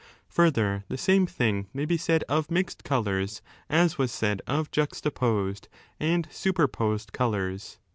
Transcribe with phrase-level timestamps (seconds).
[0.29, 5.67] Further, the same thing may be said of mixed colours as was said of juxtaposed
[5.99, 7.77] and superposed colours.